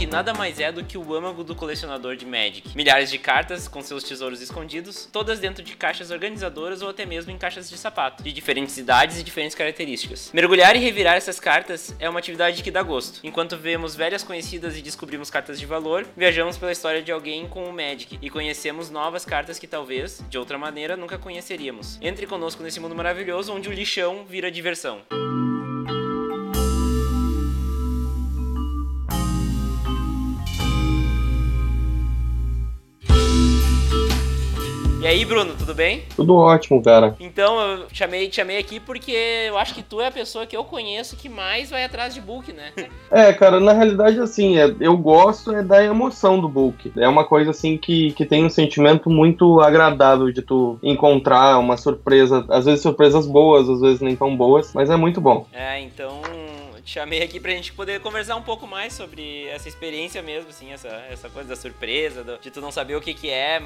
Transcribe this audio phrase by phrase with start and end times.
[0.00, 2.74] book nada mais é do que o âmago do colecionador de Magic.
[2.74, 7.30] Milhares de cartas com seus tesouros escondidos, todas dentro de caixas organizadoras ou até mesmo
[7.30, 10.30] em caixas de sapato, de diferentes idades e diferentes características.
[10.32, 13.20] Mergulhar e revirar essas cartas é uma atividade que dá gosto.
[13.22, 17.64] Enquanto vemos velhas conhecidas e descobrimos cartas de valor, viajamos pela história de alguém com
[17.64, 21.98] o Magic e conhecemos novas cartas que talvez, de outra maneira, nunca conheceríamos.
[22.00, 25.02] Entre conosco nesse mundo maravilhoso onde o lixão vira diversão.
[35.00, 36.02] E aí, Bruno, tudo bem?
[36.14, 37.16] Tudo ótimo, cara.
[37.18, 39.12] Então, eu chamei, te chamei aqui porque
[39.48, 42.20] eu acho que tu é a pessoa que eu conheço que mais vai atrás de
[42.20, 42.70] book, né?
[43.10, 46.92] É, cara, na realidade, assim, é, eu gosto é da emoção do book.
[46.96, 51.76] É uma coisa, assim, que, que tem um sentimento muito agradável de tu encontrar uma
[51.76, 55.46] surpresa, às vezes surpresas boas, às vezes nem tão boas, mas é muito bom.
[55.52, 56.20] É, então
[56.90, 60.88] chamei aqui pra gente poder conversar um pouco mais sobre essa experiência mesmo, assim, essa,
[61.08, 63.60] essa coisa da surpresa, do, de tu não saber o que que é,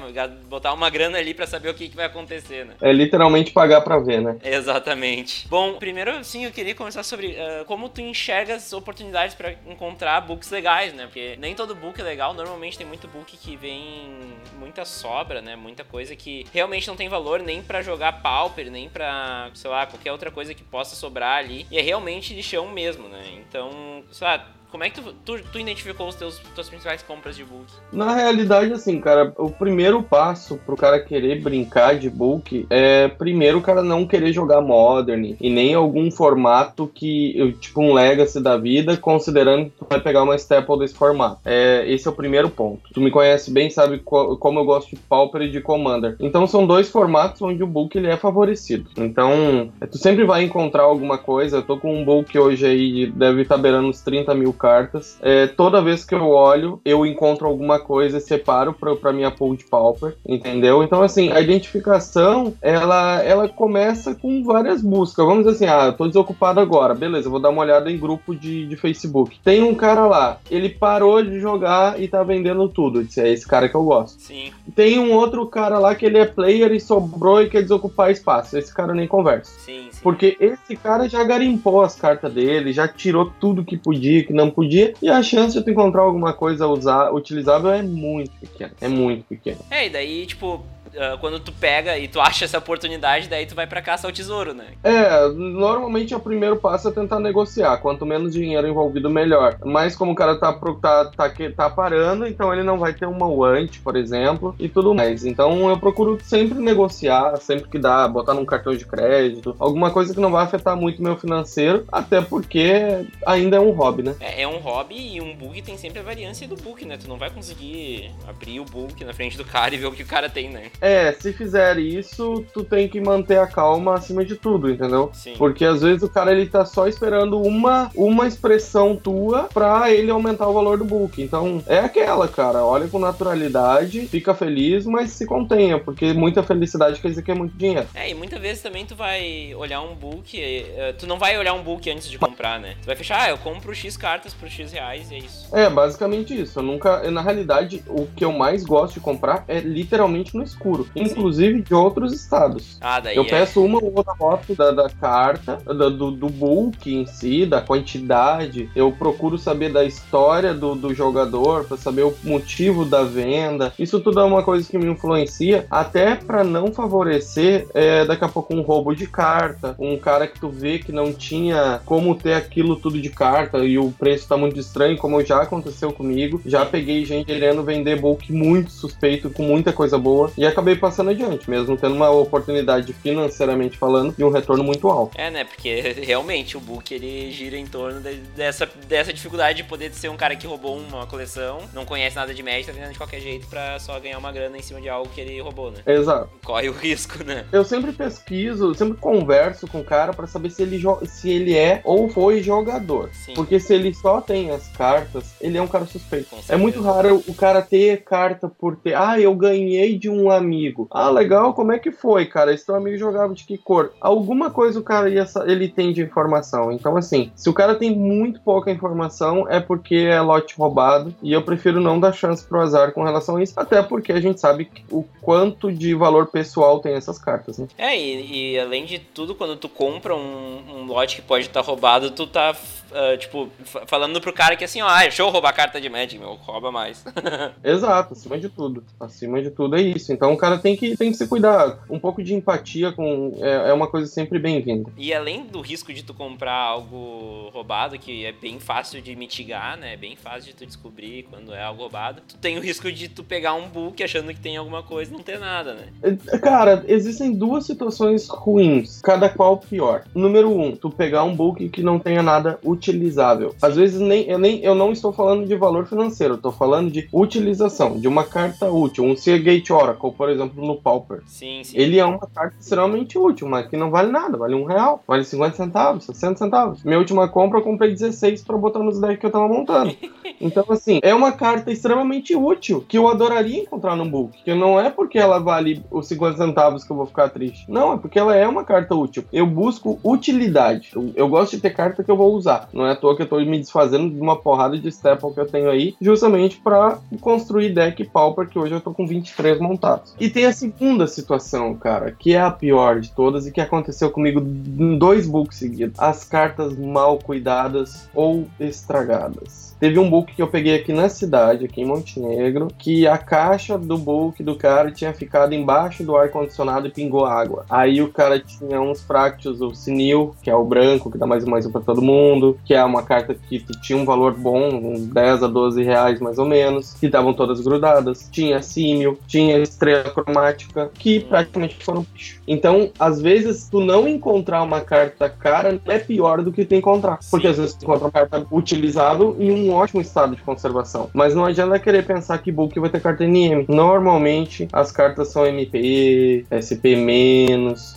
[0.47, 2.75] botar uma grana ali pra saber o que que vai acontecer, né?
[2.79, 4.37] É literalmente pagar pra ver, né?
[4.43, 5.47] Exatamente.
[5.47, 10.21] Bom, primeiro, sim, eu queria conversar sobre uh, como tu enxerga as oportunidades pra encontrar
[10.21, 11.05] books legais, né?
[11.05, 15.55] Porque nem todo book é legal, normalmente tem muito book que vem muita sobra, né?
[15.55, 19.87] Muita coisa que realmente não tem valor nem pra jogar Pauper, nem pra, sei lá,
[19.87, 21.65] qualquer outra coisa que possa sobrar ali.
[21.71, 23.14] E é realmente lixão mesmo, né?
[23.23, 27.35] Então, sei lá, como é que tu, tu, tu, identificou os teus tuas principais compras
[27.35, 27.65] de book?
[27.91, 33.59] Na realidade, assim, cara, o primeiro passo pro cara querer brincar de book é primeiro
[33.59, 38.57] o cara não querer jogar Modern e nem algum formato que, tipo, um Legacy da
[38.57, 41.39] vida, considerando que tu vai pegar uma Staple desse formato.
[41.45, 42.81] É, esse é o primeiro ponto.
[42.93, 46.15] Tu me conhece bem, sabe co como eu gosto de Pauper e de Commander.
[46.19, 48.89] Então são dois formatos onde o book ele é favorecido.
[48.97, 51.57] Então, tu sempre vai encontrar alguma coisa.
[51.57, 55.19] Eu tô com um book hoje aí, deve estar beirando uns 30 mil cartas.
[55.21, 59.55] É, toda vez que eu olho, eu encontro alguma coisa e separo para minha pool
[59.55, 60.81] de pauper, entendeu?
[60.81, 65.23] Então, assim, a identificação, ela, ela começa com várias buscas.
[65.23, 68.33] Vamos dizer assim, ah, eu tô desocupado agora, beleza, vou dar uma olhada em grupo
[68.33, 69.37] de, de Facebook.
[69.43, 72.99] Tem um cara lá, ele parou de jogar e tá vendendo tudo.
[73.01, 74.19] Eu disse, é esse cara que eu gosto.
[74.19, 74.51] Sim.
[74.75, 78.57] Tem um outro cara lá que ele é player e sobrou e quer desocupar espaço.
[78.57, 79.51] Esse cara nem conversa.
[79.59, 79.99] Sim, sim.
[80.01, 84.44] Porque esse cara já garimpou as cartas dele, já tirou tudo que podia, que não
[84.51, 88.71] podia, e a chance de tu encontrar alguma coisa usar, utilizável é muito pequena.
[88.81, 89.59] É muito pequena.
[89.69, 90.63] É, e daí, tipo,
[90.95, 94.13] uh, quando tu pega e tu acha essa oportunidade, daí tu vai para caça ao
[94.13, 94.65] tesouro, né?
[94.83, 97.77] É, normalmente é o primeiro passo é tentar negociar.
[97.77, 99.57] Quanto menos dinheiro envolvido, melhor.
[99.63, 103.27] Mas como o cara tá, tá, tá, tá parando, então ele não vai ter uma
[103.27, 105.25] want, por exemplo, e tudo mais.
[105.25, 110.13] Então eu procuro sempre negociar, sempre que dá, botar num cartão de crédito, alguma coisa
[110.13, 114.15] que não vai afetar muito meu financeiro, até porque ainda é um hobby, né?
[114.19, 116.97] É, é um hobby e um book tem sempre a variância do book, né?
[116.97, 120.03] Tu não vai conseguir abrir o book na frente do cara e ver o que
[120.03, 120.71] o cara tem, né?
[120.85, 125.09] É, se fizer isso, tu tem que manter a calma acima de tudo, entendeu?
[125.13, 125.33] Sim.
[125.35, 130.11] Porque às vezes o cara ele tá só esperando uma, uma expressão tua pra ele
[130.11, 131.19] aumentar o valor do book.
[131.19, 132.63] Então é aquela, cara.
[132.63, 137.35] Olha com naturalidade, fica feliz, mas se contenha, porque muita felicidade quer dizer que é
[137.35, 137.87] muito dinheiro.
[137.95, 141.55] É, e muitas vezes também tu vai olhar um book, eh, tu não vai olhar
[141.55, 142.75] um book antes de comprar, né?
[142.83, 145.47] Tu vai fechar, ah, eu compro X cartas por X reais e é isso.
[145.51, 146.59] É, basicamente isso.
[146.59, 147.09] Eu nunca.
[147.09, 151.61] Na realidade, o que eu mais gosto de comprar é literalmente no escuro seguro, inclusive
[151.61, 152.77] de outros estados.
[152.81, 153.29] Ah, daí eu é...
[153.29, 157.61] peço uma ou outra foto da, da carta, da, do, do bulk em si, da
[157.61, 158.69] quantidade.
[158.75, 163.73] Eu procuro saber da história do, do jogador, para saber o motivo da venda.
[163.77, 168.29] Isso tudo é uma coisa que me influencia, até para não favorecer é, daqui a
[168.29, 172.33] pouco um roubo de carta, um cara que tu vê que não tinha como ter
[172.33, 176.41] aquilo tudo de carta e o preço tá muito estranho, como já aconteceu comigo.
[176.45, 181.09] Já peguei gente querendo vender bulk muito suspeito, com muita coisa boa, e acabei passando
[181.09, 185.19] adiante, mesmo tendo uma oportunidade financeiramente falando de um retorno muito alto.
[185.19, 185.43] É, né?
[185.43, 190.09] Porque realmente o book ele gira em torno de, dessa, dessa dificuldade de poder ser
[190.09, 193.19] um cara que roubou uma coleção, não conhece nada de média, tá vendendo de qualquer
[193.19, 195.79] jeito pra só ganhar uma grana em cima de algo que ele roubou, né?
[195.85, 196.29] Exato.
[196.43, 197.45] Corre o risco, né?
[197.51, 201.81] Eu sempre pesquiso, sempre converso com o cara para saber se ele, se ele é
[201.83, 203.09] ou foi jogador.
[203.11, 203.33] Sim.
[203.33, 206.35] Porque se ele só tem as cartas, ele é um cara suspeito.
[206.47, 208.95] É muito raro o cara ter carta por ter.
[208.95, 210.87] Ah, eu ganhei de um amigo amigo.
[210.91, 212.53] Ah, legal, como é que foi, cara?
[212.53, 213.93] Esse teu amigo jogava de que cor?
[213.99, 216.71] Alguma coisa o cara ia, ele tem de informação.
[216.71, 221.13] Então, assim, se o cara tem muito pouca informação, é porque é lote roubado.
[221.21, 223.53] E eu prefiro não dar chance pro azar com relação a isso.
[223.57, 227.67] Até porque a gente sabe o quanto de valor pessoal tem essas cartas, né?
[227.77, 231.61] É, e, e além de tudo, quando tu compra um, um lote que pode estar
[231.61, 232.55] tá roubado, tu tá
[232.95, 233.49] uh, tipo,
[233.85, 236.33] falando pro cara que assim, ó, ah, deixa eu roubar a carta de Magic, meu,
[236.35, 237.03] rouba mais.
[237.63, 238.83] Exato, acima de tudo.
[238.99, 240.11] Acima de tudo é isso.
[240.13, 241.79] Então o cara tem que, tem que se cuidar.
[241.89, 244.89] Um pouco de empatia com é, é uma coisa sempre bem-vinda.
[244.97, 249.77] E além do risco de tu comprar algo roubado, que é bem fácil de mitigar,
[249.77, 249.93] né?
[249.93, 253.09] É bem fácil de tu descobrir quando é algo roubado, tu tem o risco de
[253.09, 255.87] tu pegar um book achando que tem alguma coisa e não ter nada, né?
[256.01, 260.03] É, cara, existem duas situações ruins, cada qual pior.
[260.13, 262.59] Número um, tu pegar um book que não tenha nada
[262.89, 263.55] utilizável.
[263.61, 267.07] Às vezes nem eu, nem, eu não estou falando de valor financeiro, estou falando de
[267.11, 269.03] utilização, de uma carta útil.
[269.03, 271.21] Um Seagate Oracle, por exemplo, no Pauper.
[271.25, 271.77] Sim, sim.
[271.77, 275.23] Ele é uma carta extremamente útil, mas que não vale nada, vale um real, vale
[275.23, 276.83] 50 centavos, 60 centavos.
[276.83, 279.95] Minha última compra eu comprei 16 para botar nos decks que eu tava montando.
[280.41, 284.43] Então, assim, é uma carta extremamente útil que eu adoraria encontrar no book.
[284.43, 287.65] Que não é porque ela vale os 50 centavos que eu vou ficar triste.
[287.69, 289.23] Não, é porque ela é uma carta útil.
[289.31, 290.91] Eu busco utilidade.
[290.93, 292.67] Eu, eu gosto de ter carta que eu vou usar.
[292.75, 295.39] Não é à toa que eu tô me desfazendo de uma porrada de staple que
[295.39, 300.13] eu tenho aí, justamente para construir deck Pauper, que hoje eu tô com 23 montados.
[300.19, 304.11] E tem a segunda situação, cara, que é a pior de todas e que aconteceu
[304.11, 305.97] comigo em dois books seguidos.
[305.97, 309.74] As cartas mal cuidadas ou estragadas.
[309.79, 313.77] Teve um book que eu peguei aqui na cidade, aqui em Montenegro, que a caixa
[313.77, 317.65] do book do cara tinha ficado embaixo do ar-condicionado e pingou água.
[317.69, 321.45] Aí o cara tinha uns fractos, o Sinil, que é o branco, que dá mais
[321.45, 325.07] ou um pra todo mundo, que é uma carta que tinha um valor bom, uns
[325.07, 328.29] 10 a 12 reais mais ou menos, que estavam todas grudadas.
[328.31, 332.41] Tinha Símil, tinha Estrela Cromática, que praticamente foram bicho.
[332.47, 337.19] Então, às vezes, tu não encontrar uma carta cara é pior do que tu encontrar.
[337.29, 341.09] Porque às vezes tu encontra uma carta utilizável em um um ótimo estado de conservação.
[341.13, 343.65] Mas não adianta querer pensar que book vai ter carta NM.
[343.67, 346.95] Normalmente as cartas são MP, SP-,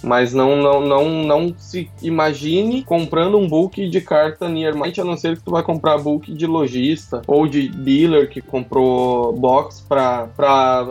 [0.03, 5.17] mas não, não, não, não se imagine comprando um book de carta Nearmind, a não
[5.17, 10.29] ser que tu vai comprar book de lojista ou de dealer que comprou box pra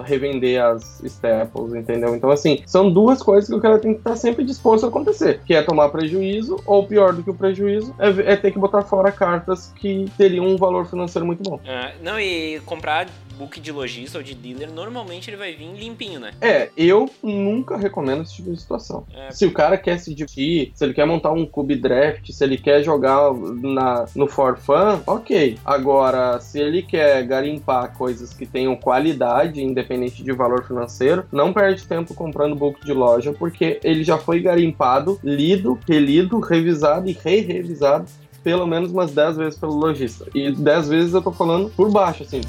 [0.03, 2.15] revender as staples, entendeu?
[2.15, 5.41] Então, assim, são duas coisas que o cara tem que estar sempre disposto a acontecer,
[5.45, 8.81] que é tomar prejuízo, ou pior do que o prejuízo, é, é ter que botar
[8.81, 11.59] fora cartas que teriam um valor valor financeiro muito bom.
[11.65, 16.19] É, não, e comprar book de lojista ou de dealer, normalmente ele vai vir limpinho,
[16.19, 16.31] né?
[16.41, 19.05] É, eu nunca recomendo esse tipo de situação.
[19.13, 19.31] É.
[19.31, 22.57] Se o cara quer se divertir, se ele quer montar um cube draft, se ele
[22.57, 25.57] quer jogar na, no for fun, ok.
[25.63, 31.85] Agora, se ele quer garimpar coisas que tenham qualidade, independente de valor financeiro, não perde
[31.85, 38.07] tempo comprando book de loja, porque ele já foi garimpado, lido, relido, revisado e re-revisado
[38.47, 40.25] pelo menos umas 10 vezes pelo lojista.
[40.33, 42.39] E 10 vezes eu tô falando por baixo, assim.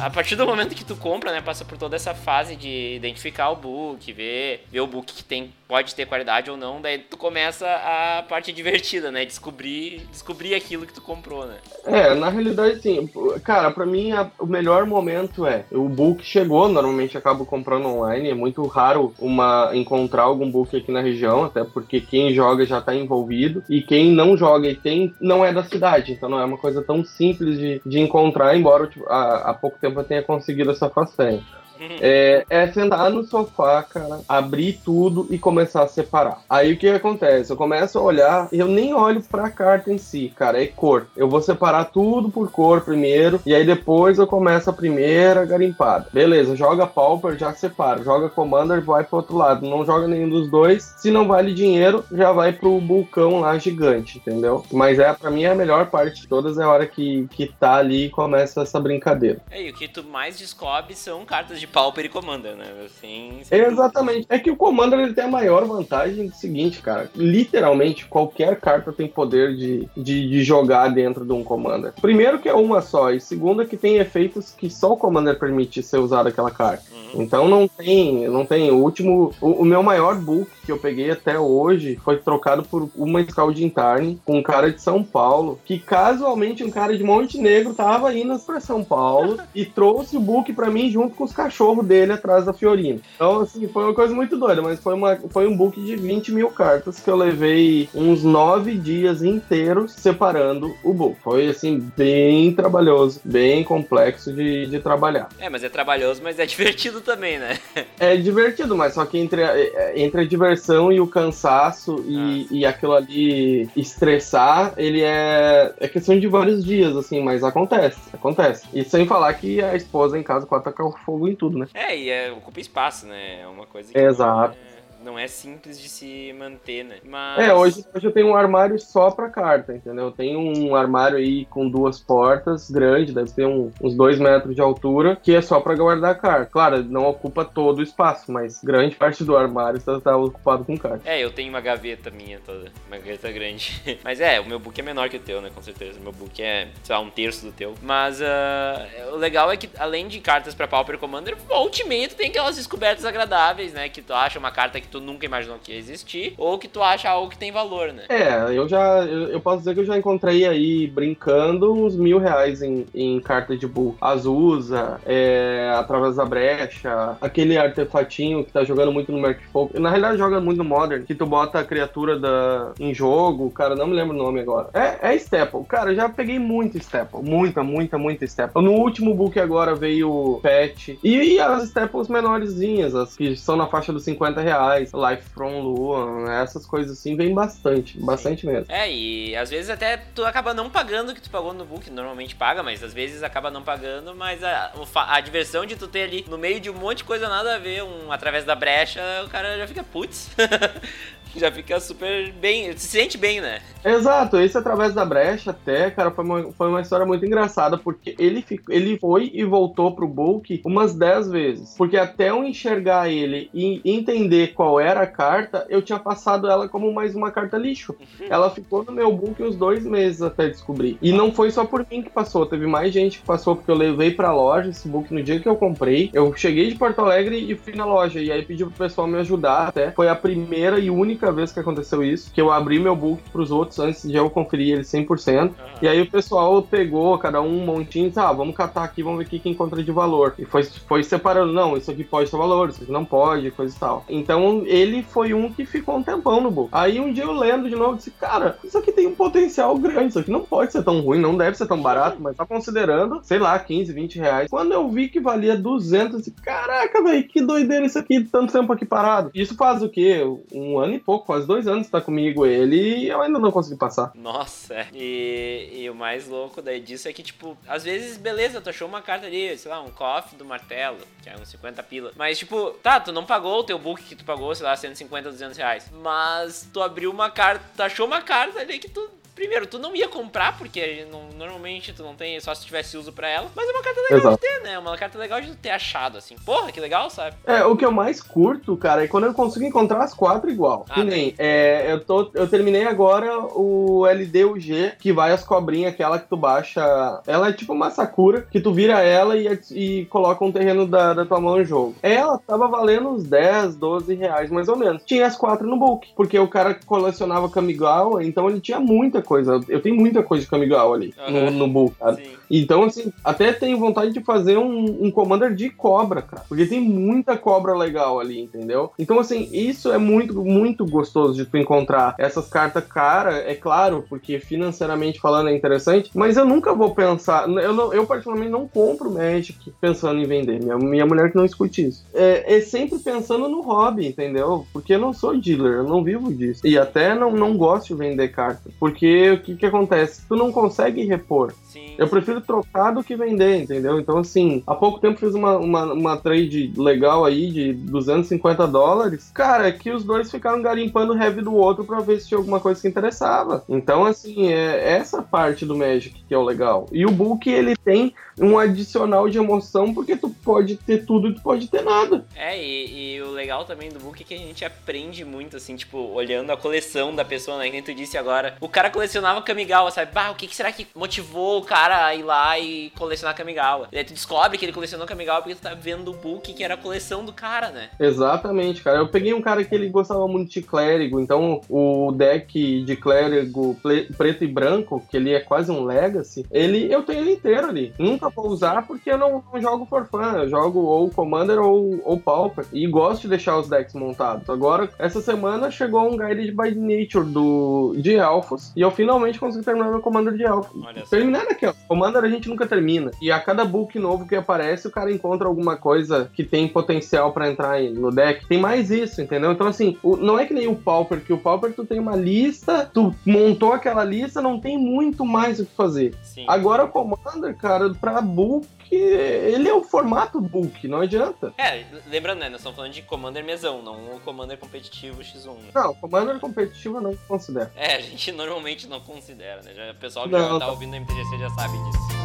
[0.00, 3.50] a partir do momento que tu compra, né, passa por toda essa fase de identificar
[3.50, 7.18] o book, ver, ver o book que tem, pode ter qualidade ou não, daí tu
[7.18, 11.58] começa a parte divertida, né, descobrir, descobrir aquilo que tu comprou, né.
[11.84, 13.08] É, na realidade, sim.
[13.44, 18.30] Cara, para mim a, o melhor momento é o book chegou, normalmente acabo comprando online,
[18.30, 22.80] é muito raro uma encontrar algum book aqui na região, até porque quem joga já
[22.80, 26.44] tá envolvido e quem não joga e tem não é da cidade, então não é
[26.44, 30.22] uma coisa tão simples de, de encontrar, embora tipo, há, há pouco tempo eu tenha
[30.22, 31.42] conseguido essa façanha.
[32.00, 36.42] É, é, sentar no sofá, cara, abrir tudo e começar a separar.
[36.48, 37.50] Aí o que acontece?
[37.50, 41.06] Eu começo a olhar e eu nem olho pra carta em si, cara, é cor.
[41.16, 46.08] Eu vou separar tudo por cor primeiro e aí depois eu começo a primeira garimpada.
[46.12, 48.02] Beleza, joga Pauper, já separa.
[48.02, 49.68] Joga Commander, vai pro outro lado.
[49.68, 50.94] Não joga nenhum dos dois.
[50.98, 54.64] Se não vale dinheiro, já vai pro vulcão lá gigante, entendeu?
[54.72, 57.46] Mas é, pra mim, é a melhor parte de todas é a hora que, que
[57.46, 59.40] tá ali e começa essa brincadeira.
[59.50, 62.66] É, e o que tu mais descobre são cartas de Pauper e Commander, né?
[62.84, 64.26] Assim, Exatamente.
[64.28, 67.10] É que o Commander ele tem a maior vantagem do seguinte, cara.
[67.14, 71.92] Literalmente, qualquer carta tem poder de, de, de, jogar dentro de um Commander.
[72.00, 75.38] Primeiro que é uma só, e segundo é que tem efeitos que só o Commander
[75.38, 76.84] permite ser usado aquela carta.
[76.92, 76.98] Hum.
[77.14, 77.22] Uhum.
[77.22, 78.70] Então não tem, não tem.
[78.70, 82.90] O último, o, o, meu maior book que eu peguei até hoje foi trocado por
[82.94, 87.72] uma Scalding Tarn com um cara de São Paulo, que casualmente um cara de Montenegro
[87.72, 91.86] tava indo para São Paulo e trouxe o book para mim junto com os cachorros
[91.86, 93.00] dele atrás da Fiorina.
[93.14, 96.32] Então, assim, foi uma coisa muito doida, mas foi, uma, foi um book de 20
[96.32, 101.16] mil cartas que eu levei uns nove dias inteiros separando o book.
[101.22, 105.30] Foi, assim, bem trabalhoso, bem complexo de, de trabalhar.
[105.38, 107.58] É, mas é trabalhoso, mas é divertido também, né?
[107.98, 110.57] é divertido, mas só que entre a, é, entre a diversão
[110.92, 112.54] e o cansaço e, ah.
[112.54, 118.66] e aquilo ali estressar, ele é, é questão de vários dias, assim, mas acontece, acontece.
[118.72, 121.66] E sem falar que a esposa em casa pode tacar fogo em tudo, né?
[121.74, 123.42] É, e é, ocupa espaço, né?
[123.42, 123.98] É uma coisa que.
[123.98, 124.56] Exato.
[124.64, 124.67] É
[125.02, 126.96] não é simples de se manter, né?
[127.04, 127.38] Mas...
[127.38, 130.06] É, hoje, hoje eu tenho um armário só pra carta, entendeu?
[130.06, 134.54] Eu tenho um armário aí com duas portas, grande, deve ter um, uns dois metros
[134.54, 136.46] de altura, que é só pra guardar carta.
[136.46, 140.76] Claro, não ocupa todo o espaço, mas grande parte do armário está, está ocupado com
[140.76, 141.08] carta.
[141.08, 143.80] É, eu tenho uma gaveta minha toda, uma gaveta grande.
[144.02, 145.50] mas é, o meu book é menor que o teu, né?
[145.54, 145.98] Com certeza.
[145.98, 147.74] O meu book é, sei lá, um terço do teu.
[147.82, 152.08] Mas uh, o legal é que, além de cartas pra Pauper Commander, volta e meia
[152.08, 153.88] tu tem aquelas descobertas agradáveis, né?
[153.88, 156.82] Que tu acha uma carta que tu nunca imaginou que ia existir, ou que tu
[156.82, 158.04] acha algo que tem valor, né?
[158.08, 159.04] É, eu já.
[159.04, 163.20] Eu, eu posso dizer que eu já encontrei aí, brincando, uns mil reais em, em
[163.20, 163.96] carta de bull.
[164.00, 169.78] Azusa, é, através da brecha, aquele artefatinho que tá jogando muito no Mercfolk.
[169.78, 173.74] Na realidade, joga muito no Modern, que tu bota a criatura da, em jogo, cara,
[173.74, 174.68] não me lembro o nome agora.
[174.74, 175.64] É, é Staple.
[175.64, 177.22] Cara, já peguei muito Staple.
[177.22, 178.62] Muita, muita, muita Staple.
[178.62, 180.98] No último book agora veio Pet.
[181.02, 184.77] E, e as Staples menorzinhas, as que são na faixa dos 50 reais.
[184.80, 188.66] Life from Lua, essas coisas assim, vem bastante, bastante mesmo.
[188.68, 191.90] É, e às vezes até tu acaba não pagando o que tu pagou no book,
[191.90, 196.02] normalmente paga, mas às vezes acaba não pagando, mas a, a diversão de tu ter
[196.02, 199.00] ali no meio de um monte de coisa nada a ver, um através da brecha,
[199.24, 200.30] o cara já fica putz.
[201.36, 203.60] já fica super bem, se sente bem, né?
[203.84, 208.14] Exato, esse através da brecha até, cara, foi uma, foi uma história muito engraçada, porque
[208.18, 211.74] ele, ficou, ele foi e voltou pro bulk umas 10 vezes.
[211.76, 216.68] Porque até eu enxergar ele e entender qual era a carta, eu tinha passado ela
[216.68, 217.94] como mais uma carta lixo.
[217.98, 218.26] Uhum.
[218.28, 220.98] Ela ficou no meu bulk uns dois meses até descobrir.
[221.00, 223.76] E não foi só por mim que passou, teve mais gente que passou, porque eu
[223.76, 226.10] levei pra loja esse book no dia que eu comprei.
[226.12, 229.18] Eu cheguei de Porto Alegre e fui na loja, e aí pedi pro pessoal me
[229.18, 229.90] ajudar até.
[229.92, 233.50] Foi a primeira e única vez que aconteceu isso, que eu abri meu book pros
[233.50, 235.42] outros antes de eu conferir ele 100%.
[235.42, 235.54] Uhum.
[235.82, 239.02] E aí o pessoal pegou, cada um um montinho, e disse, ah, vamos catar aqui,
[239.02, 240.34] vamos ver o que encontra de valor.
[240.38, 243.74] E foi, foi separando, não, isso aqui pode ter valor, isso aqui não pode, coisa
[243.74, 244.04] e tal.
[244.08, 246.70] Então ele foi um que ficou um tempão no book.
[246.72, 250.08] Aí um dia eu lendo de novo, disse, cara, isso aqui tem um potencial grande,
[250.08, 253.20] isso aqui não pode ser tão ruim, não deve ser tão barato, mas tá considerando,
[253.22, 254.50] sei lá, 15, 20 reais.
[254.50, 258.72] Quando eu vi que valia 200, eu caraca, velho, que doideira isso aqui, tanto tempo
[258.72, 259.30] aqui parado.
[259.34, 260.22] Isso faz o quê?
[260.52, 263.76] Um ano e pouco, quase dois anos tá comigo ele e eu ainda não consegui
[263.76, 264.12] passar.
[264.14, 264.86] Nossa, é.
[264.94, 268.88] E, e o mais louco daí disso é que, tipo, às vezes, beleza, tu achou
[268.88, 272.12] uma carta ali, sei lá, um cofre do martelo, que é uns 50 pila.
[272.16, 275.30] Mas, tipo, tá, tu não pagou o teu book que tu pagou, sei lá, 150,
[275.30, 275.90] 200 reais.
[275.92, 279.94] Mas tu abriu uma carta, tu achou uma carta ali que tu Primeiro, tu não
[279.94, 283.48] ia comprar, porque não, normalmente tu não tem, só se tivesse uso para ela.
[283.54, 284.34] Mas é uma carta legal Exato.
[284.34, 284.78] de ter, né?
[284.80, 286.34] Uma carta legal de ter achado, assim.
[286.44, 287.36] Porra, que legal, sabe?
[287.46, 290.84] É, o que eu mais curto, cara, é quando eu consigo encontrar as quatro igual.
[290.90, 295.92] Ah, que nem, é, eu, tô, eu terminei agora o LDUG, que vai as cobrinhas,
[295.92, 297.22] aquela que tu baixa.
[297.24, 301.14] Ela é tipo uma Sakura, que tu vira ela e, e coloca um terreno da,
[301.14, 301.94] da tua mão no jogo.
[302.02, 305.04] Ela tava valendo uns 10, 12 reais, mais ou menos.
[305.06, 309.60] Tinha as quatro no bulk, porque o cara colecionava Kamigawa, então ele tinha muita coisa.
[309.68, 311.50] Eu tenho muita coisa de Kamigawa ali uhum.
[311.50, 312.16] no, no Bull, cara.
[312.16, 312.38] Sim.
[312.50, 316.44] Então, assim, até tenho vontade de fazer um, um Commander de cobra, cara.
[316.48, 318.90] Porque tem muita cobra legal ali, entendeu?
[318.98, 322.14] Então, assim, isso é muito, muito gostoso de tu encontrar.
[322.18, 327.48] Essas cartas cara, é claro, porque financeiramente falando é interessante, mas eu nunca vou pensar.
[327.48, 330.62] Eu, não, eu particularmente, não compro Magic pensando em vender.
[330.62, 332.06] Minha, minha mulher que não escute isso.
[332.14, 334.66] É, é sempre pensando no hobby, entendeu?
[334.72, 336.66] Porque eu não sou dealer, eu não vivo disso.
[336.66, 338.70] E até não, não gosto de vender carta.
[338.78, 340.22] Porque o que que acontece?
[340.28, 341.52] Tu não consegue repor.
[341.64, 341.94] Sim.
[341.98, 343.98] Eu prefiro trocar do que vender, entendeu?
[343.98, 349.30] Então, assim, há pouco tempo fiz uma, uma, uma trade legal aí de 250 dólares.
[349.34, 352.38] Cara, é que os dois ficaram garimpando o heavy do outro para ver se tinha
[352.38, 353.64] alguma coisa que interessava.
[353.68, 356.86] Então, assim, é essa parte do Magic que é o legal.
[356.92, 361.34] E o book, ele tem um adicional de emoção, porque tu pode ter tudo e
[361.34, 362.24] tu pode ter nada.
[362.36, 365.74] É, e, e, o legal também do book é que a gente aprende muito, assim,
[365.74, 367.70] tipo, olhando a coleção da pessoa, né?
[367.70, 368.56] Que tu disse agora.
[368.60, 370.10] O cara colecionava Kamigawa, sabe?
[370.12, 373.86] Bah, o que, que será que motivou o cara a ir lá e colecionar Kamigawa?
[373.92, 376.64] E aí tu descobre que ele colecionou Kamigawa porque tu tá vendo o book que
[376.64, 377.90] era a coleção do cara, né?
[378.00, 378.98] Exatamente, cara.
[378.98, 383.76] Eu peguei um cara que ele gostava muito de clérigo, então o deck de clérigo
[384.16, 387.94] preto e branco, que ele é quase um legacy, ele eu tenho ele inteiro ali.
[388.00, 392.00] Nunca vou usar porque eu não, não jogo for fun, eu jogo ou Commander ou,
[392.04, 392.64] ou Pauper.
[392.72, 394.50] E gosto de deixar os decks montados.
[394.50, 399.64] Agora, essa semana chegou um Guided by Nature do, de Elfos e eu finalmente consegui
[399.64, 400.82] terminar meu Commander de Elfos.
[401.08, 401.72] Terminar aqui, ó.
[401.86, 403.10] Commander a gente nunca termina.
[403.20, 407.32] E a cada book novo que aparece, o cara encontra alguma coisa que tem potencial
[407.32, 408.46] para entrar no deck.
[408.46, 409.52] Tem mais isso, entendeu?
[409.52, 412.16] Então, assim, o, não é que nem o Pauper, que o Pauper tu tem uma
[412.16, 416.14] lista, tu montou aquela lista, não tem muito mais o que fazer.
[416.22, 416.44] Sim.
[416.48, 418.66] Agora o Commander, cara, pra book
[418.96, 421.52] ele é o formato book, não adianta.
[421.58, 422.48] É, lembrando, né?
[422.48, 425.54] Nós estamos falando de Commander mesão, não o Commander competitivo X1.
[425.54, 425.70] Né?
[425.74, 427.70] Não, Commander competitivo eu não considero.
[427.76, 429.72] É, a gente normalmente não considera, né?
[429.74, 432.17] Já, o pessoal que não, já tá, tá ouvindo a MTGC já sabe disso.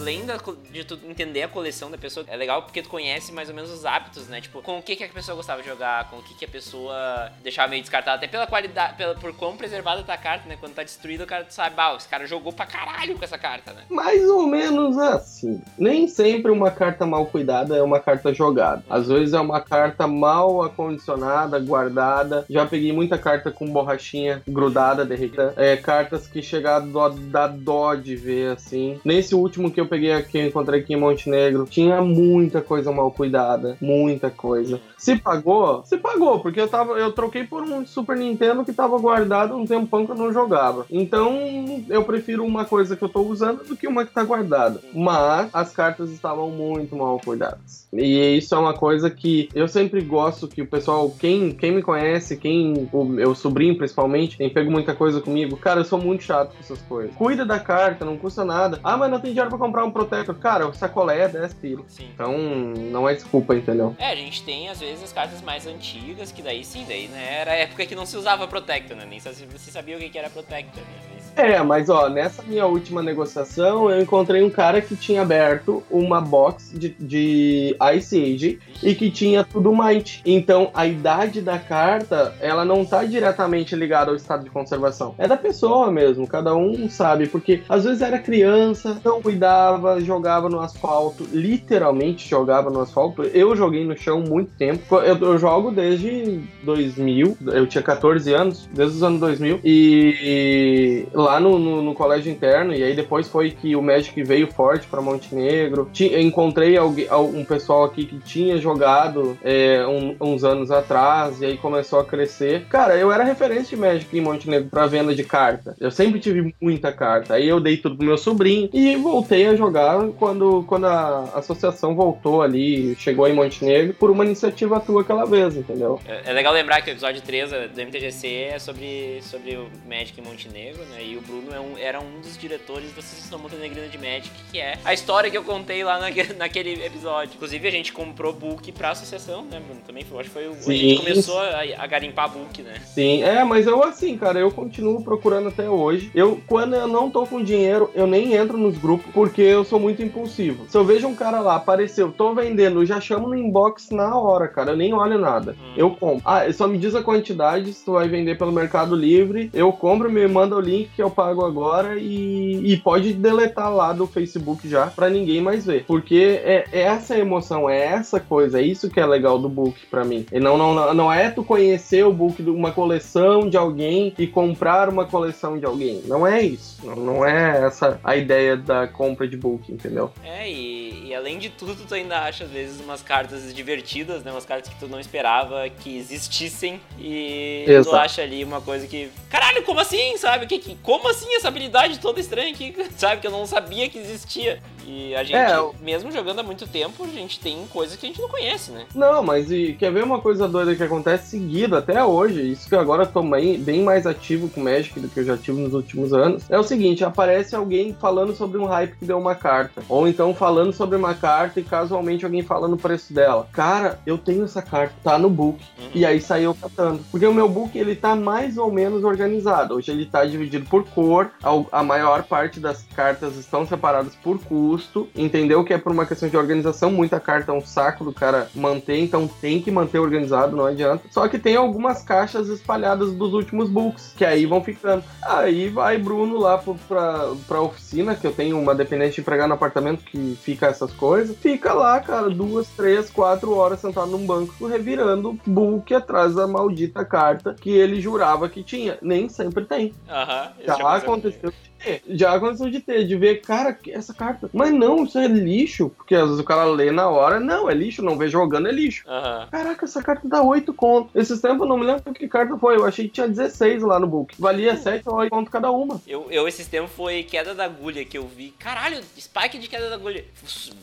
[0.00, 0.38] Além da,
[0.70, 3.70] de tu entender a coleção da pessoa, é legal porque tu conhece mais ou menos
[3.70, 4.40] os hábitos, né?
[4.40, 6.48] Tipo, com o que, que a pessoa gostava de jogar, com o que, que a
[6.48, 10.56] pessoa deixava meio descartada, até pela qualidade, pela, por quão preservada tá a carta, né?
[10.58, 13.72] Quando tá destruída, o cara sabe, ah, esse cara jogou pra caralho com essa carta,
[13.72, 13.82] né?
[13.88, 15.60] Mais ou menos assim.
[15.78, 18.82] Nem sempre uma carta mal cuidada é uma carta jogada.
[18.88, 22.44] Às vezes é uma carta mal acondicionada, guardada.
[22.48, 25.54] Já peguei muita carta com borrachinha grudada, derretida.
[25.56, 29.00] É, cartas que chegaram a dar dó de ver, assim.
[29.04, 33.10] Nesse último que eu peguei aqui, eu encontrei aqui em Montenegro, tinha muita coisa mal
[33.10, 33.76] cuidada.
[33.80, 34.80] Muita coisa.
[34.96, 36.92] Se pagou, se pagou, porque eu tava.
[36.92, 40.86] Eu troquei por um Super Nintendo que tava guardado um tempão que eu não jogava.
[40.90, 44.80] Então, eu prefiro uma coisa que eu tô usando do que uma que tá guardada.
[44.94, 47.88] Mas as cartas estavam muito mal cuidadas.
[47.92, 51.82] E isso é uma coisa que eu sempre gosto que o pessoal, quem, quem me
[51.82, 52.88] conhece, quem.
[52.92, 55.56] O meu sobrinho principalmente, tem pego muita coisa comigo.
[55.56, 57.14] Cara, eu sou muito chato com essas coisas.
[57.16, 58.78] Cuida da carta, não custa nada.
[58.84, 61.54] Ah, mas não tem dinheiro pra comprar comprar um Protector, cara, o sacolé é 10
[61.54, 61.86] pilos.
[61.88, 62.10] Sim.
[62.12, 63.96] Então, não é desculpa, entendeu?
[63.98, 67.40] É, a gente tem, às vezes, as cartas mais antigas, que daí sim, daí, né,
[67.40, 69.06] era a época que não se usava Protector, né?
[69.08, 71.21] Nem se você sabia o que era Protector, né?
[71.36, 76.20] É, mas ó, nessa minha última negociação, eu encontrei um cara que tinha aberto uma
[76.20, 80.22] box de, de Ice Age e que tinha tudo Might.
[80.26, 85.14] Então, a idade da carta, ela não tá diretamente ligada ao estado de conservação.
[85.18, 90.48] É da pessoa mesmo, cada um sabe, porque às vezes era criança, não cuidava, jogava
[90.48, 93.22] no asfalto, literalmente jogava no asfalto.
[93.22, 94.96] Eu joguei no chão muito tempo.
[94.96, 101.40] Eu, eu jogo desde 2000, eu tinha 14 anos, desde os anos 2000, e lá
[101.40, 105.00] no, no, no, colégio interno, e aí depois foi que o Magic veio forte para
[105.00, 105.88] Montenegro.
[105.92, 111.46] Tinha, encontrei alguém, um pessoal aqui que tinha jogado é, um, uns anos atrás, e
[111.46, 112.66] aí começou a crescer.
[112.68, 115.74] Cara, eu era referência de Magic em Montenegro para venda de carta.
[115.80, 117.34] Eu sempre tive muita carta.
[117.34, 121.94] Aí eu dei tudo pro meu sobrinho e voltei a jogar quando, quando a associação
[121.94, 126.00] voltou ali, chegou em Montenegro, por uma iniciativa tua aquela vez, entendeu?
[126.06, 130.18] É, é legal lembrar que o episódio 3 do MTGC é sobre, sobre o Magic
[130.20, 131.04] em Montenegro, né?
[131.04, 134.58] E o Bruno é um, era um dos diretores da Associação Montenegrina de Magic, que
[134.58, 137.34] é a história que eu contei lá naquele, naquele episódio.
[137.34, 139.80] Inclusive, a gente comprou book pra associação, né, Bruno?
[139.86, 140.54] Também foi, acho que foi o.
[140.54, 140.72] Sim.
[140.72, 142.74] A gente começou a, a, garimpar book, né?
[142.86, 146.10] Sim, é, mas eu assim, cara, eu continuo procurando até hoje.
[146.14, 149.78] Eu, quando eu não tô com dinheiro, eu nem entro nos grupos porque eu sou
[149.78, 150.66] muito impulsivo.
[150.68, 154.48] Se eu vejo um cara lá, apareceu, tô vendendo, já chamo no inbox na hora,
[154.48, 154.72] cara.
[154.72, 155.56] Eu nem olho nada.
[155.60, 155.74] Hum.
[155.76, 156.22] Eu compro.
[156.24, 160.10] Ah, só me diz a quantidade, se tu vai vender pelo Mercado Livre, eu compro,
[160.10, 164.68] me manda o link que eu pago agora e, e pode deletar lá do Facebook
[164.68, 165.84] já para ninguém mais ver.
[165.86, 169.86] Porque é, é, essa emoção, é essa coisa, é isso que é legal do book
[169.86, 170.26] para mim.
[170.32, 174.26] E não, não, não é tu conhecer o book de uma coleção de alguém e
[174.26, 176.02] comprar uma coleção de alguém.
[176.06, 176.84] Não é isso.
[176.84, 180.10] Não, não é essa a ideia da compra de book, entendeu?
[180.24, 180.81] É, e,
[181.12, 184.32] e além de tudo, tu ainda acha às vezes umas cartas divertidas, né?
[184.32, 187.90] Umas cartas que tu não esperava que existissem e Exato.
[187.90, 189.10] tu acha ali uma coisa que.
[189.28, 190.16] Caralho, como assim?
[190.16, 190.46] Sabe?
[190.46, 192.74] Que, que, como assim essa habilidade toda estranha aqui?
[192.96, 193.20] Sabe?
[193.20, 194.62] Que eu não sabia que existia.
[194.86, 198.08] E a gente, é, mesmo jogando há muito tempo, a gente tem coisas que a
[198.08, 198.86] gente não conhece, né?
[198.94, 202.52] Não, mas e quer ver uma coisa doida que acontece seguido até hoje?
[202.52, 205.36] Isso que agora eu tô bem, bem mais ativo com Magic do que eu já
[205.36, 206.44] tive nos últimos anos.
[206.50, 209.82] É o seguinte: aparece alguém falando sobre um hype que deu uma carta.
[209.88, 213.48] Ou então falando sobre uma carta e casualmente alguém falando o preço dela.
[213.52, 215.62] Cara, eu tenho essa carta, tá no book.
[215.78, 215.90] Uhum.
[215.94, 217.00] E aí saiu catando.
[217.10, 219.74] Porque o meu book ele tá mais ou menos organizado.
[219.74, 224.38] Hoje ele tá dividido por cor, a, a maior parte das cartas estão separadas por
[224.38, 225.62] cor justo, entendeu?
[225.64, 228.98] Que é por uma questão de organização, muita carta é um saco do cara manter,
[228.98, 231.04] então tem que manter organizado, não adianta.
[231.10, 235.04] Só que tem algumas caixas espalhadas dos últimos books, que aí vão ficando.
[235.22, 239.46] Aí vai Bruno lá pro, pra, pra oficina, que eu tenho uma dependente de empregar
[239.46, 241.36] no apartamento que fica essas coisas.
[241.36, 247.04] Fica lá, cara, duas, três, quatro horas sentado num banco, revirando book atrás da maldita
[247.04, 248.98] carta que ele jurava que tinha.
[249.02, 249.92] Nem sempre tem.
[250.08, 250.52] Aham.
[250.64, 252.02] Já aconteceu de ter.
[252.08, 254.48] Já aconteceu de ter, de ver, cara, essa carta.
[254.52, 255.90] Mas não, isso é lixo.
[255.90, 258.72] Porque às vezes o cara lê na hora, não, é lixo, não vê jogando, é
[258.72, 259.04] lixo.
[259.08, 259.48] Aham.
[259.50, 261.10] Caraca, essa carta dá 8 conto.
[261.14, 262.76] Esses tempos eu não me lembro que carta foi.
[262.76, 264.34] Eu achei que tinha 16 lá no book.
[264.38, 266.00] Valia 7 ou 8 conto cada uma.
[266.06, 268.50] Eu, eu, esses tempos, foi queda da agulha que eu vi.
[268.58, 270.24] Caralho, spike de queda da agulha.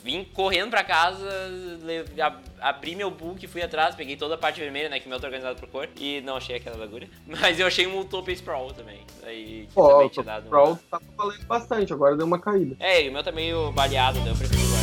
[0.04, 1.28] Vim correndo pra casa,
[2.60, 5.00] abri meu book, fui atrás, peguei toda a parte vermelha, né?
[5.00, 5.90] Que meu tá organizado por cor.
[5.98, 7.10] E não achei a queda da agulha.
[7.26, 9.00] Mas eu achei um Utopia Sprawl também.
[9.24, 10.50] Aí, que Ó, também tinha dado.
[10.50, 12.76] Brawl tava valendo bastante, agora deu uma caída.
[12.80, 14.79] É, e o meu tá meio baleado, daí eu prefiro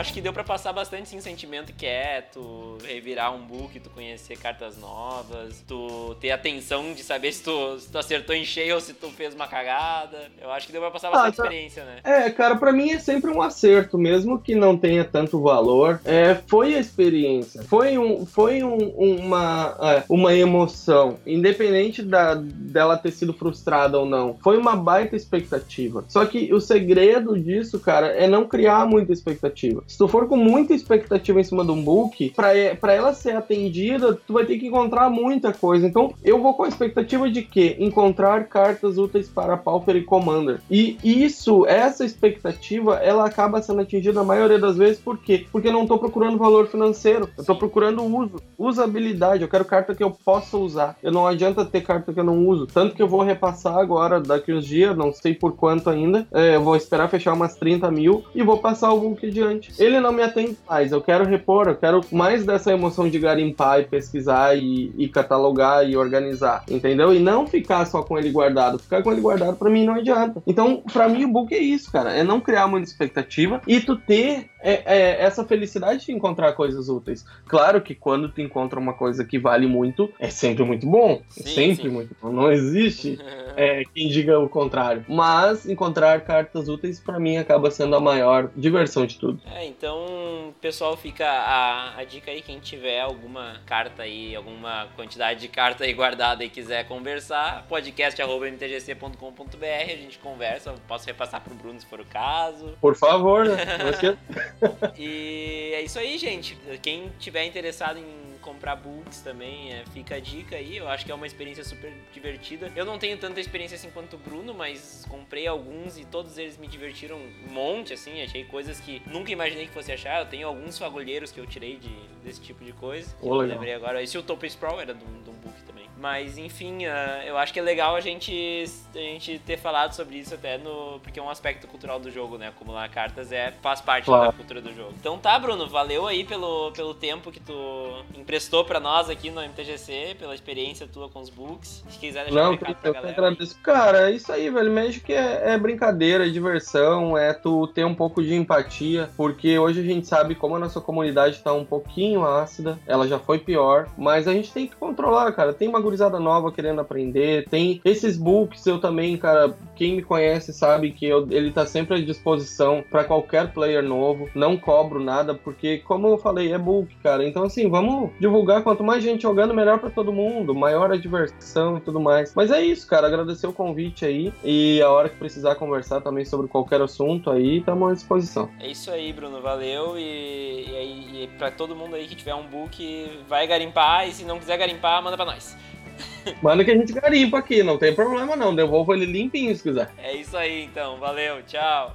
[0.00, 3.90] acho que deu pra passar bastante sim sentimento que é tu revirar um book, tu
[3.90, 8.74] conhecer cartas novas, tu ter atenção de saber se tu, se tu acertou em cheio
[8.74, 10.30] ou se tu fez uma cagada.
[10.40, 11.42] Eu acho que deu pra passar bastante tá.
[11.44, 12.00] experiência, né?
[12.02, 16.00] É, cara, pra mim é sempre um acerto, mesmo que não tenha tanto valor.
[16.04, 22.96] É, foi a experiência, foi, um, foi um- uma, é, uma emoção, independente da, dela
[22.96, 24.38] ter sido frustrada ou não.
[24.42, 26.04] Foi uma baita expectativa.
[26.08, 29.82] Só que o segredo disso, cara, é não criar muita expectativa.
[29.90, 32.50] Se tu for com muita expectativa em cima de um book, pra,
[32.80, 35.84] pra ela ser atendida, tu vai ter que encontrar muita coisa.
[35.84, 40.60] Então, eu vou com a expectativa de que encontrar cartas úteis para Pauper e Commander.
[40.70, 45.44] E isso, essa expectativa, ela acaba sendo atingida a maioria das vezes, por quê?
[45.50, 49.92] Porque eu não tô procurando valor financeiro, eu tô procurando uso, usabilidade, eu quero carta
[49.92, 50.96] que eu possa usar.
[51.02, 52.68] Eu não adianta ter carta que eu não uso.
[52.68, 56.54] Tanto que eu vou repassar agora, daqui uns dias, não sei por quanto ainda, é,
[56.54, 59.79] eu vou esperar fechar umas 30 mil e vou passar o book adiante.
[59.80, 63.80] Ele não me atende mais, eu quero repor, eu quero mais dessa emoção de garimpar
[63.80, 67.14] e pesquisar e, e catalogar e organizar, entendeu?
[67.14, 68.78] E não ficar só com ele guardado.
[68.78, 70.42] Ficar com ele guardado pra mim não adianta.
[70.46, 72.12] Então, pra mim, o book é isso, cara.
[72.12, 76.88] É não criar muita expectativa e tu ter é, é, essa felicidade de encontrar coisas
[76.88, 77.24] úteis.
[77.46, 81.22] Claro que quando tu encontra uma coisa que vale muito, é sempre muito bom.
[81.36, 81.90] É Sim, sempre sim.
[81.90, 82.30] muito bom.
[82.30, 83.18] Não existe
[83.56, 85.04] é, quem diga o contrário.
[85.08, 89.40] Mas encontrar cartas úteis, pra mim, acaba sendo a maior diversão de tudo.
[89.54, 95.40] É, então, pessoal, fica a, a dica aí, quem tiver alguma carta aí, alguma quantidade
[95.40, 101.54] de carta aí guardada e quiser conversar, podcast.mtgc.com.br, a gente conversa, eu posso repassar pro
[101.54, 102.76] Bruno se for o caso.
[102.80, 103.78] Por favor, né?
[103.78, 104.18] Não esqueça.
[104.98, 106.56] E é isso aí, gente.
[106.82, 110.76] Quem tiver interessado em comprar books também, é, fica a dica aí.
[110.76, 112.70] Eu acho que é uma experiência super divertida.
[112.74, 116.56] Eu não tenho tanta experiência assim quanto o Bruno, mas comprei alguns e todos eles
[116.56, 118.22] me divertiram um monte, assim.
[118.22, 120.20] Achei coisas que nunca imaginei que fosse achar.
[120.20, 123.14] Eu tenho alguns fagulheiros que eu tirei de, desse tipo de coisa.
[123.20, 124.02] Ô, eu lembrei agora.
[124.02, 125.88] Esse Utopia Sprawl era de um, book também.
[125.96, 130.16] Mas enfim, ah, eu acho que é legal a gente, a gente ter falado sobre
[130.16, 131.00] isso até no.
[131.00, 132.48] Porque é um aspecto cultural do jogo, né?
[132.48, 134.30] Acumular cartas é, faz parte Claro.
[134.30, 134.94] da cultura do jogo.
[134.98, 139.40] Então tá, Bruno, valeu aí pelo, pelo tempo que tu emprestou pra nós aqui no
[139.42, 141.82] MTGC, pela experiência tua com os books.
[141.88, 143.12] Se quiser deixar um Não, recado eu pra que galera.
[143.28, 143.58] agradeço.
[143.60, 144.70] Cara, é isso aí, velho.
[144.72, 149.80] Magic é, é brincadeira, é diversão, é tu ter um pouco de empatia, porque hoje
[149.80, 153.88] a gente sabe como a nossa comunidade tá um pouquinho ácida, ela já foi pior,
[153.98, 155.52] mas a gente tem que controlar, cara.
[155.52, 160.52] Tem uma gurizada nova querendo aprender, tem esses books, eu também, cara, quem me conhece
[160.52, 165.34] sabe que eu- ele tá sempre à disposição pra qualquer player novo, não cobro nada,
[165.34, 167.26] porque, como eu falei, é book, cara.
[167.26, 171.78] Então, assim, vamos divulgar quanto mais gente jogando, melhor pra todo mundo, maior a diversão
[171.78, 172.34] e tudo mais.
[172.34, 176.24] Mas é isso, cara, agradecer o convite aí e a hora que precisar conversar também
[176.24, 178.50] sobre qualquer assunto aí, estamos à disposição.
[178.60, 179.98] É isso aí, Bruno, valeu.
[179.98, 184.06] E, e, aí, e pra todo mundo aí que tiver um book, vai garimpar.
[184.06, 185.56] E se não quiser garimpar, manda pra nós.
[186.42, 189.90] Manda que a gente garimpa aqui, não tem problema não, devolvo ele limpinho se quiser.
[189.98, 190.98] É isso aí, então.
[190.98, 191.94] Valeu, tchau.